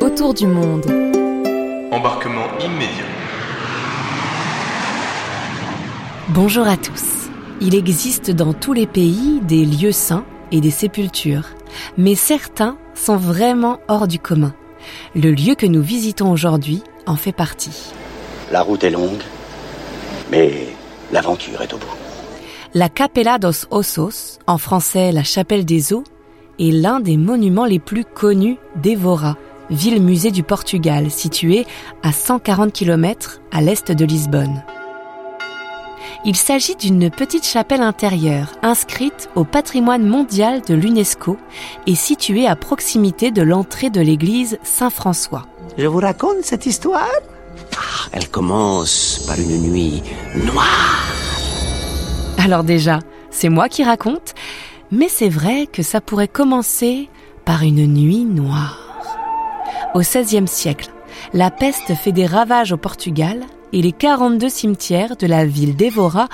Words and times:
Autour 0.00 0.34
du 0.34 0.46
monde. 0.46 0.84
Embarquement 1.90 2.46
immédiat. 2.60 3.04
Bonjour 6.28 6.66
à 6.66 6.76
tous. 6.76 7.28
Il 7.60 7.74
existe 7.74 8.30
dans 8.30 8.52
tous 8.52 8.72
les 8.72 8.86
pays 8.86 9.40
des 9.42 9.64
lieux 9.64 9.92
saints 9.92 10.24
et 10.52 10.60
des 10.60 10.70
sépultures, 10.70 11.48
mais 11.96 12.14
certains 12.14 12.76
sont 12.94 13.16
vraiment 13.16 13.80
hors 13.88 14.08
du 14.08 14.18
commun. 14.18 14.54
Le 15.14 15.30
lieu 15.30 15.54
que 15.54 15.66
nous 15.66 15.82
visitons 15.82 16.30
aujourd'hui 16.30 16.82
en 17.06 17.16
fait 17.16 17.32
partie. 17.32 17.92
La 18.52 18.62
route 18.62 18.84
est 18.84 18.90
longue, 18.90 19.22
mais 20.30 20.68
l'aventure 21.12 21.62
est 21.62 21.72
au 21.72 21.78
bout. 21.78 21.86
La 22.74 22.88
Capella 22.88 23.38
dos 23.38 23.66
Ossos, 23.70 24.38
en 24.46 24.58
français 24.58 25.10
la 25.10 25.24
chapelle 25.24 25.64
des 25.64 25.92
eaux, 25.92 26.04
est 26.58 26.70
l'un 26.70 27.00
des 27.00 27.16
monuments 27.16 27.66
les 27.66 27.78
plus 27.78 28.04
connus 28.04 28.58
d'Evora, 28.76 29.36
ville-musée 29.70 30.30
du 30.30 30.42
Portugal, 30.42 31.10
située 31.10 31.66
à 32.02 32.12
140 32.12 32.72
km 32.72 33.40
à 33.52 33.60
l'est 33.60 33.92
de 33.92 34.04
Lisbonne. 34.04 34.62
Il 36.24 36.36
s'agit 36.36 36.74
d'une 36.74 37.10
petite 37.10 37.46
chapelle 37.46 37.80
intérieure 37.80 38.48
inscrite 38.62 39.28
au 39.36 39.44
patrimoine 39.44 40.06
mondial 40.06 40.62
de 40.62 40.74
l'UNESCO 40.74 41.36
et 41.86 41.94
située 41.94 42.46
à 42.46 42.56
proximité 42.56 43.30
de 43.30 43.42
l'entrée 43.42 43.90
de 43.90 44.00
l'église 44.00 44.58
Saint-François. 44.64 45.46
Je 45.76 45.86
vous 45.86 46.00
raconte 46.00 46.42
cette 46.42 46.66
histoire? 46.66 47.08
Ah, 47.76 48.08
Elle 48.12 48.28
commence 48.28 49.24
par 49.26 49.38
une 49.38 49.70
nuit 49.70 50.02
noire. 50.44 51.04
Alors 52.38 52.64
déjà, 52.64 52.98
c'est 53.30 53.48
moi 53.48 53.68
qui 53.68 53.84
raconte, 53.84 54.34
mais 54.90 55.08
c'est 55.08 55.28
vrai 55.28 55.66
que 55.66 55.82
ça 55.82 56.00
pourrait 56.00 56.28
commencer 56.28 57.08
par 57.44 57.62
une 57.62 57.86
nuit 57.86 58.24
noire. 58.24 58.84
Au 59.94 60.00
XVIe 60.00 60.46
siècle, 60.46 60.90
la 61.32 61.50
peste 61.50 61.94
fait 61.94 62.12
des 62.12 62.26
ravages 62.26 62.72
au 62.72 62.76
Portugal 62.76 63.40
et 63.72 63.82
les 63.82 63.92
42 63.92 64.48
cimetières 64.48 65.16
de 65.16 65.26
la 65.26 65.44
ville 65.44 65.76
d'Evora 65.76 66.28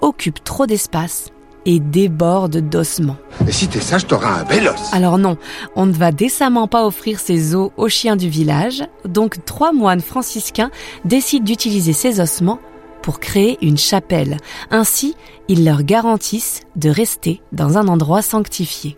occupent 0.00 0.42
trop 0.42 0.66
d'espace 0.66 1.30
et 1.66 1.78
débordent 1.78 2.56
d'ossements. 2.56 3.16
Et 3.46 3.52
si 3.52 3.68
t'es 3.68 3.80
sage, 3.80 4.06
t'auras 4.06 4.40
un 4.40 4.44
bel 4.44 4.68
os. 4.68 4.92
Alors 4.92 5.18
non, 5.18 5.36
on 5.76 5.86
ne 5.86 5.92
va 5.92 6.10
décemment 6.10 6.66
pas 6.66 6.86
offrir 6.86 7.20
ces 7.20 7.54
os 7.54 7.70
aux 7.76 7.88
chiens 7.88 8.16
du 8.16 8.28
village, 8.28 8.82
donc 9.04 9.44
trois 9.44 9.72
moines 9.72 10.00
franciscains 10.00 10.70
décident 11.04 11.44
d'utiliser 11.44 11.92
ces 11.92 12.20
ossements 12.20 12.60
pour 13.02 13.20
créer 13.20 13.58
une 13.62 13.78
chapelle. 13.78 14.36
Ainsi, 14.70 15.14
ils 15.48 15.64
leur 15.64 15.82
garantissent 15.82 16.60
de 16.76 16.90
rester 16.90 17.40
dans 17.52 17.78
un 17.78 17.88
endroit 17.88 18.22
sanctifié. 18.22 18.96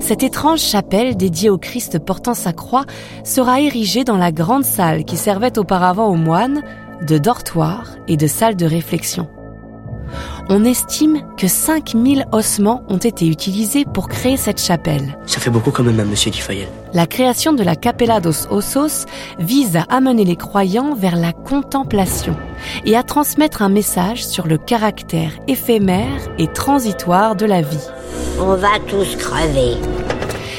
Cette 0.00 0.22
étrange 0.22 0.60
chapelle 0.60 1.16
dédiée 1.16 1.48
au 1.48 1.56
Christ 1.56 1.98
portant 1.98 2.34
sa 2.34 2.52
croix 2.52 2.84
sera 3.24 3.62
érigée 3.62 4.04
dans 4.04 4.18
la 4.18 4.32
grande 4.32 4.64
salle 4.64 5.04
qui 5.04 5.16
servait 5.16 5.58
auparavant 5.58 6.08
aux 6.08 6.16
moines 6.16 6.62
de 7.08 7.16
dortoir 7.16 7.96
et 8.06 8.18
de 8.18 8.26
salle 8.26 8.54
de 8.54 8.66
réflexion. 8.66 9.28
On 10.50 10.62
estime 10.64 11.22
que 11.38 11.48
5000 11.48 12.26
ossements 12.32 12.82
ont 12.88 12.98
été 12.98 13.26
utilisés 13.26 13.86
pour 13.86 14.08
créer 14.08 14.36
cette 14.36 14.60
chapelle. 14.60 15.18
Ça 15.24 15.40
fait 15.40 15.48
beaucoup 15.48 15.70
quand 15.70 15.82
même 15.82 15.98
à 15.98 16.04
Monsieur 16.04 16.30
Dufayel. 16.30 16.68
La 16.92 17.06
création 17.06 17.54
de 17.54 17.62
la 17.62 17.76
Capella 17.76 18.20
dos 18.20 18.46
Ossos 18.50 19.06
vise 19.38 19.76
à 19.76 19.86
amener 19.88 20.26
les 20.26 20.36
croyants 20.36 20.94
vers 20.94 21.16
la 21.16 21.32
contemplation 21.32 22.36
et 22.84 22.94
à 22.94 23.02
transmettre 23.02 23.62
un 23.62 23.70
message 23.70 24.26
sur 24.26 24.46
le 24.46 24.58
caractère 24.58 25.32
éphémère 25.48 26.20
et 26.36 26.48
transitoire 26.48 27.36
de 27.36 27.46
la 27.46 27.62
vie. 27.62 27.88
On 28.38 28.54
va 28.54 28.78
tous 28.86 29.16
crever. 29.16 29.78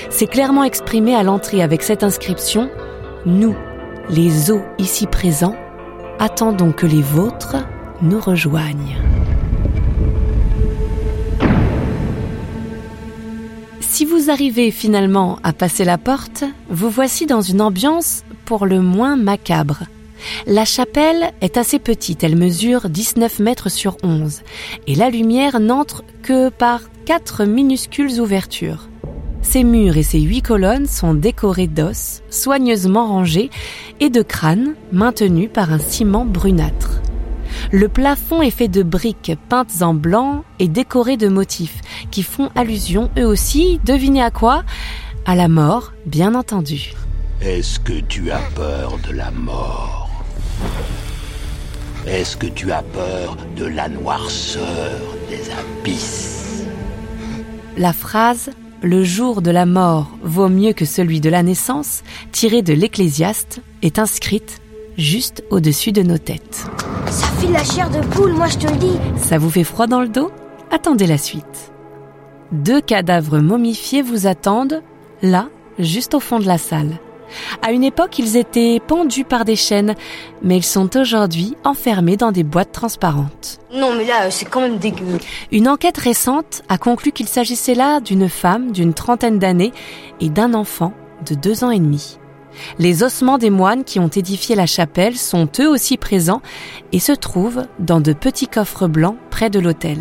C'est 0.09 0.27
clairement 0.27 0.63
exprimé 0.63 1.13
à 1.13 1.21
l'entrée 1.21 1.61
avec 1.61 1.83
cette 1.83 2.01
inscription 2.01 2.71
Nous, 3.27 3.55
les 4.09 4.49
eaux 4.49 4.63
ici 4.79 5.05
présents, 5.05 5.55
attendons 6.17 6.71
que 6.71 6.87
les 6.87 7.03
vôtres 7.03 7.57
nous 8.01 8.19
rejoignent. 8.19 8.97
Vous 14.25 14.31
arrivez 14.31 14.71
finalement 14.71 15.37
à 15.43 15.53
passer 15.53 15.85
la 15.85 15.99
porte, 15.99 16.45
vous 16.67 16.89
voici 16.89 17.27
dans 17.27 17.41
une 17.41 17.61
ambiance 17.61 18.23
pour 18.45 18.65
le 18.65 18.81
moins 18.81 19.17
macabre. 19.17 19.83
La 20.47 20.65
chapelle 20.65 21.31
est 21.41 21.57
assez 21.57 21.77
petite, 21.77 22.23
elle 22.23 22.35
mesure 22.35 22.89
19 22.89 23.37
mètres 23.37 23.69
sur 23.69 23.97
11, 24.01 24.41
et 24.87 24.95
la 24.95 25.11
lumière 25.11 25.59
n'entre 25.59 26.03
que 26.23 26.49
par 26.49 26.81
quatre 27.05 27.45
minuscules 27.45 28.19
ouvertures. 28.19 28.89
Ses 29.43 29.63
murs 29.63 29.97
et 29.97 30.03
ses 30.03 30.21
huit 30.21 30.41
colonnes 30.41 30.87
sont 30.87 31.13
décorés 31.13 31.67
d'os, 31.67 32.23
soigneusement 32.31 33.07
rangés, 33.07 33.51
et 33.99 34.09
de 34.09 34.23
crânes 34.23 34.73
maintenus 34.91 35.49
par 35.53 35.71
un 35.71 35.77
ciment 35.79 36.25
brunâtre. 36.25 36.84
Le 37.71 37.87
plafond 37.87 38.41
est 38.41 38.51
fait 38.51 38.67
de 38.67 38.83
briques 38.83 39.33
peintes 39.49 39.81
en 39.81 39.93
blanc 39.93 40.43
et 40.59 40.67
décorées 40.67 41.17
de 41.17 41.27
motifs 41.27 41.81
qui 42.11 42.23
font 42.23 42.49
allusion 42.55 43.09
eux 43.17 43.25
aussi, 43.25 43.79
devinez 43.85 44.21
à 44.21 44.31
quoi? 44.31 44.63
À 45.25 45.35
la 45.35 45.47
mort, 45.47 45.93
bien 46.05 46.35
entendu. 46.35 46.93
Est-ce 47.41 47.79
que 47.79 47.99
tu 47.99 48.31
as 48.31 48.41
peur 48.55 48.97
de 49.07 49.13
la 49.13 49.31
mort? 49.31 50.09
Est-ce 52.07 52.37
que 52.37 52.47
tu 52.47 52.71
as 52.71 52.83
peur 52.83 53.35
de 53.57 53.65
la 53.65 53.89
noirceur 53.89 55.01
des 55.29 55.49
abysses? 55.51 56.63
La 57.77 57.93
phrase 57.93 58.51
Le 58.81 59.03
jour 59.03 59.41
de 59.41 59.49
la 59.51 59.65
mort 59.65 60.11
vaut 60.21 60.49
mieux 60.49 60.73
que 60.73 60.85
celui 60.85 61.19
de 61.19 61.29
la 61.29 61.41
naissance, 61.41 62.03
tirée 62.31 62.61
de 62.61 62.73
l'Ecclésiaste, 62.73 63.61
est 63.81 63.97
inscrite 63.97 64.61
juste 64.97 65.43
au-dessus 65.49 65.91
de 65.91 66.01
nos 66.01 66.17
têtes. 66.17 66.65
Ça 67.07 67.27
fait 67.27 67.51
la 67.51 67.63
chair 67.63 67.89
de 67.89 67.99
poule, 68.07 68.33
moi 68.33 68.47
je 68.47 68.57
te 68.57 68.67
le 68.67 68.77
dis. 68.77 68.97
Ça 69.17 69.37
vous 69.37 69.49
fait 69.49 69.63
froid 69.63 69.87
dans 69.87 70.01
le 70.01 70.07
dos? 70.07 70.31
Attendez 70.71 71.07
la 71.07 71.17
suite. 71.17 71.71
Deux 72.51 72.81
cadavres 72.81 73.39
momifiés 73.39 74.01
vous 74.01 74.27
attendent, 74.27 74.81
là, 75.21 75.49
juste 75.79 76.13
au 76.13 76.19
fond 76.19 76.39
de 76.39 76.47
la 76.47 76.57
salle. 76.57 76.99
À 77.61 77.71
une 77.71 77.83
époque, 77.83 78.19
ils 78.19 78.37
étaient 78.37 78.79
pendus 78.85 79.25
par 79.25 79.45
des 79.45 79.55
chaînes, 79.55 79.95
mais 80.41 80.57
ils 80.57 80.63
sont 80.63 80.95
aujourd'hui 80.95 81.55
enfermés 81.63 82.17
dans 82.17 82.31
des 82.31 82.43
boîtes 82.43 82.71
transparentes. 82.71 83.59
Non 83.73 83.93
mais 83.95 84.05
là, 84.05 84.29
c'est 84.31 84.45
quand 84.45 84.61
même 84.61 84.77
dégueu. 84.77 85.17
Une 85.51 85.67
enquête 85.67 85.97
récente 85.97 86.61
a 86.69 86.77
conclu 86.77 87.11
qu'il 87.11 87.27
s'agissait 87.27 87.75
là 87.75 87.99
d'une 87.99 88.29
femme 88.29 88.71
d'une 88.71 88.93
trentaine 88.93 89.39
d'années 89.39 89.73
et 90.21 90.29
d'un 90.29 90.53
enfant 90.53 90.93
de 91.27 91.35
deux 91.35 91.63
ans 91.63 91.71
et 91.71 91.79
demi. 91.79 92.19
Les 92.79 93.03
ossements 93.03 93.37
des 93.37 93.49
moines 93.49 93.83
qui 93.83 93.99
ont 93.99 94.07
édifié 94.07 94.55
la 94.55 94.65
chapelle 94.65 95.17
sont 95.17 95.47
eux 95.59 95.69
aussi 95.69 95.97
présents 95.97 96.41
et 96.91 96.99
se 96.99 97.11
trouvent 97.11 97.65
dans 97.79 98.01
de 98.01 98.13
petits 98.13 98.47
coffres 98.47 98.87
blancs 98.87 99.17
près 99.29 99.49
de 99.49 99.59
l'autel. 99.59 99.97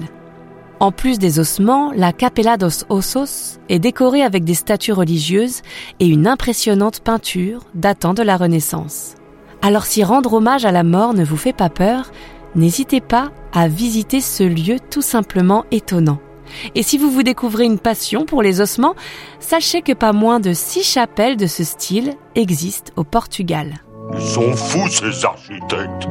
En 0.81 0.93
plus 0.93 1.19
des 1.19 1.39
ossements, 1.39 1.93
la 1.93 2.13
Capella 2.13 2.57
dos 2.57 2.85
Ossos 2.89 3.59
est 3.69 3.79
décorée 3.79 4.23
avec 4.23 4.45
des 4.45 4.55
statues 4.55 4.93
religieuses 4.93 5.63
et 6.01 6.07
une 6.07 6.27
impressionnante 6.27 7.01
peinture 7.01 7.61
datant 7.75 8.13
de 8.13 8.23
la 8.23 8.37
Renaissance. 8.37 9.15
Alors 9.63 9.87
si 9.87 10.05
rendre 10.05 10.35
hommage 10.35 10.65
à 10.65 10.73
la 10.73 10.83
mort 10.83 11.15
ne 11.15 11.25
vous 11.25 11.37
fait 11.37 11.55
pas 11.55 11.71
peur, 11.71 12.11
n'hésitez 12.55 13.01
pas 13.01 13.31
à 13.53 13.69
visiter 13.69 14.21
ce 14.21 14.43
lieu 14.43 14.77
tout 14.91 15.01
simplement 15.01 15.65
étonnant. 15.71 16.19
Et 16.75 16.83
si 16.83 16.99
vous 16.99 17.11
vous 17.11 17.23
découvrez 17.23 17.65
une 17.65 17.79
passion 17.79 18.25
pour 18.25 18.43
les 18.43 18.61
ossements, 18.61 18.95
sachez 19.41 19.83
que 19.83 19.93
pas 19.93 20.13
moins 20.13 20.41
de 20.41 20.53
six 20.53 20.83
chapelles 20.83 21.37
de 21.37 21.47
ce 21.47 21.65
style 21.65 22.15
existent 22.35 22.93
au 22.97 23.05
Portugal. 23.05 23.75
Ils 24.15 24.21
sont 24.21 24.53
fous, 24.55 24.89
ces 24.89 25.25
architectes. 25.25 26.09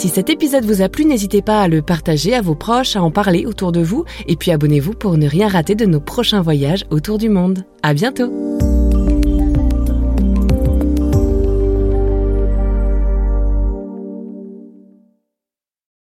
Si 0.00 0.08
cet 0.08 0.30
épisode 0.30 0.64
vous 0.64 0.80
a 0.80 0.88
plu, 0.88 1.04
n'hésitez 1.04 1.42
pas 1.42 1.60
à 1.60 1.68
le 1.68 1.82
partager 1.82 2.34
à 2.34 2.40
vos 2.40 2.54
proches, 2.54 2.96
à 2.96 3.02
en 3.02 3.10
parler 3.10 3.44
autour 3.44 3.70
de 3.70 3.82
vous, 3.82 4.06
et 4.26 4.36
puis 4.36 4.50
abonnez-vous 4.50 4.94
pour 4.94 5.18
ne 5.18 5.28
rien 5.28 5.46
rater 5.46 5.74
de 5.74 5.84
nos 5.84 6.00
prochains 6.00 6.40
voyages 6.40 6.86
autour 6.90 7.18
du 7.18 7.28
monde. 7.28 7.66
À 7.82 7.92
bientôt! 7.92 8.39